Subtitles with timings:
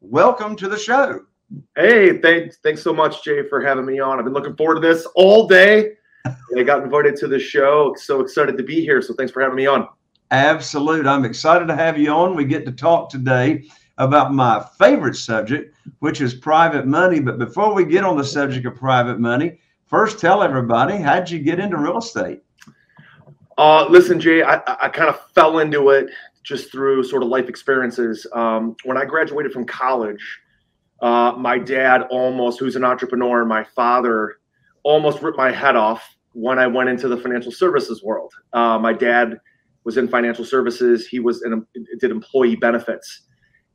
[0.00, 1.20] Welcome to the show.
[1.76, 4.18] Hey, thanks, thanks so much, Jay, for having me on.
[4.18, 5.92] I've been looking forward to this all day.
[6.24, 7.94] I got invited to the show.
[7.96, 9.00] So excited to be here.
[9.02, 9.86] So thanks for having me on.
[10.32, 11.06] Absolute.
[11.06, 12.34] I'm excited to have you on.
[12.34, 13.68] We get to talk today
[13.98, 17.20] about my favorite subject, which is private money.
[17.20, 19.60] But before we get on the subject of private money,
[19.92, 22.42] first tell everybody how'd you get into real estate?
[23.58, 26.06] Uh, listen, Jay, I, I kind of fell into it
[26.42, 28.26] just through sort of life experiences.
[28.32, 30.40] Um, when I graduated from college,
[31.02, 34.38] uh, my dad almost, who's an entrepreneur, my father
[34.82, 38.32] almost ripped my head off when I went into the financial services world.
[38.54, 39.38] Uh, my dad
[39.84, 41.06] was in financial services.
[41.06, 41.66] He was in
[42.00, 43.22] did employee benefits,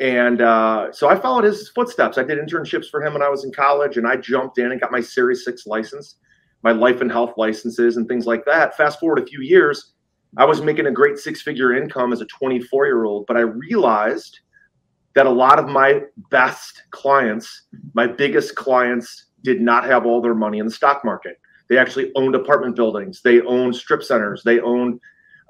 [0.00, 2.16] and uh, so I followed his footsteps.
[2.16, 4.80] I did internships for him when I was in college, and I jumped in and
[4.80, 6.16] got my Series Six license,
[6.62, 8.76] my life and health licenses, and things like that.
[8.76, 9.92] Fast forward a few years,
[10.38, 13.40] I was making a great six figure income as a 24 year old, but I
[13.40, 14.40] realized
[15.14, 20.34] that a lot of my best clients, my biggest clients, did not have all their
[20.34, 21.38] money in the stock market.
[21.68, 25.00] They actually owned apartment buildings, they owned strip centers, they owned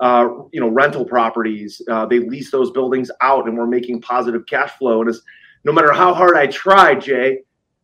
[0.00, 1.80] uh, you know, rental properties.
[1.90, 5.00] Uh, they lease those buildings out, and we're making positive cash flow.
[5.00, 5.20] And it's,
[5.64, 7.40] no matter how hard I tried, Jay,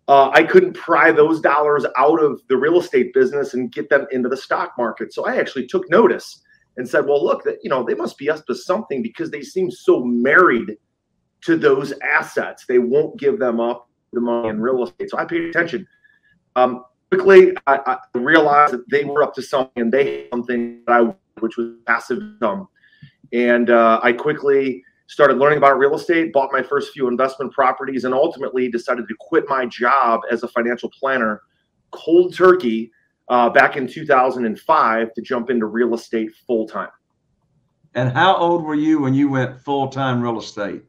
[0.08, 4.06] uh, I couldn't pry those dollars out of the real estate business and get them
[4.12, 5.12] into the stock market.
[5.12, 6.42] So I actually took notice
[6.76, 9.42] and said, "Well, look, that you know, they must be up to something because they
[9.42, 10.76] seem so married
[11.42, 12.64] to those assets.
[12.66, 15.86] They won't give them up the money in real estate." So I paid attention.
[16.54, 20.82] Um, quickly, I, I realized that they were up to something, and they had something
[20.86, 22.68] that I which was passive income.
[23.32, 28.04] And uh, I quickly started learning about real estate, bought my first few investment properties,
[28.04, 31.42] and ultimately decided to quit my job as a financial planner
[31.90, 32.90] cold turkey
[33.28, 36.88] uh, back in 2005 to jump into real estate full time.
[37.94, 40.84] And how old were you when you went full time real estate?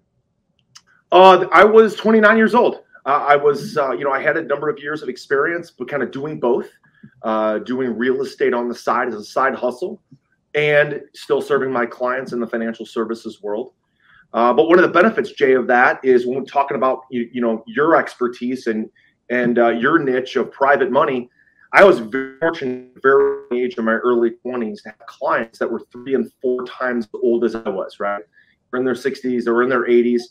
[1.11, 2.83] Uh, I was 29 years old.
[3.05, 5.87] Uh, I was, uh, you know, I had a number of years of experience, but
[5.87, 6.69] kind of doing both,
[7.21, 10.01] uh, doing real estate on the side as a side hustle,
[10.55, 13.73] and still serving my clients in the financial services world.
[14.33, 17.29] Uh, but one of the benefits, Jay, of that is when we're talking about you,
[17.31, 18.89] you know your expertise and
[19.29, 21.29] and uh, your niche of private money.
[21.73, 25.81] I was very fortunate, very age in my early 20s, to have clients that were
[25.91, 27.99] three and four times as old as I was.
[27.99, 28.21] Right,
[28.71, 30.21] they're in their 60s, they were in their 80s,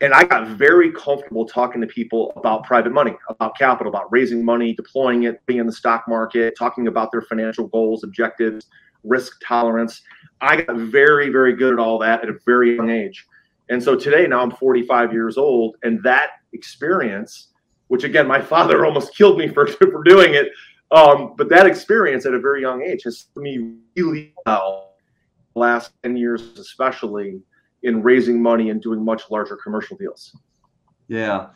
[0.00, 4.44] and I got very comfortable talking to people about private money, about capital, about raising
[4.44, 8.66] money, deploying it, being in the stock market, talking about their financial goals, objectives,
[9.04, 10.02] risk tolerance.
[10.40, 13.26] I got very, very good at all that at a very young age.
[13.68, 17.48] And so today, now I'm 45 years old, and that experience,
[17.88, 20.48] which again, my father almost killed me for, for doing it,
[20.92, 24.94] um, but that experience at a very young age has served me really well,
[25.54, 27.40] last 10 years especially,
[27.82, 30.36] in raising money and doing much larger commercial deals.
[31.08, 31.48] Yeah.